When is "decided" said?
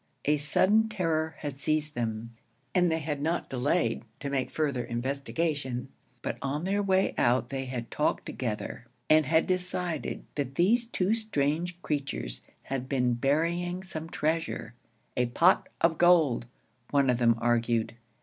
9.45-10.25